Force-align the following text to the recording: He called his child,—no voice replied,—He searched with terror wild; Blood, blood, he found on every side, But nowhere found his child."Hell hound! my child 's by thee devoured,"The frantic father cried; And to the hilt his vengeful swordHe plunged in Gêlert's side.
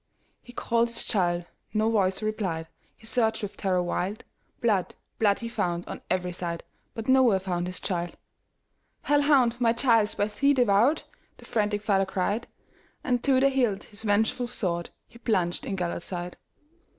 He 0.41 0.51
called 0.51 0.87
his 0.87 1.03
child,—no 1.03 1.87
voice 1.91 2.23
replied,—He 2.23 3.05
searched 3.05 3.43
with 3.43 3.55
terror 3.55 3.83
wild; 3.83 4.23
Blood, 4.59 4.95
blood, 5.19 5.41
he 5.41 5.47
found 5.47 5.85
on 5.87 6.01
every 6.09 6.31
side, 6.31 6.63
But 6.95 7.07
nowhere 7.07 7.37
found 7.37 7.67
his 7.67 7.79
child."Hell 7.79 9.21
hound! 9.21 9.61
my 9.61 9.73
child 9.73 10.09
's 10.09 10.15
by 10.15 10.25
thee 10.25 10.55
devoured,"The 10.55 11.45
frantic 11.45 11.83
father 11.83 12.07
cried; 12.07 12.47
And 13.03 13.23
to 13.23 13.39
the 13.39 13.49
hilt 13.49 13.83
his 13.83 14.01
vengeful 14.01 14.47
swordHe 14.47 14.89
plunged 15.23 15.67
in 15.67 15.77
Gêlert's 15.77 16.05
side. 16.05 16.35